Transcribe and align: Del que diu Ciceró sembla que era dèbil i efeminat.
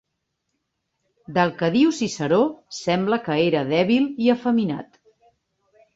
Del 1.35 1.51
que 1.59 1.69
diu 1.75 1.93
Ciceró 1.99 2.41
sembla 2.79 3.21
que 3.27 3.39
era 3.51 3.63
dèbil 3.75 4.11
i 4.27 4.33
efeminat. 4.37 5.03